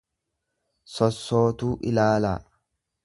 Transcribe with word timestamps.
sossootuu 0.93 1.73
ilaalaa. 1.93 2.37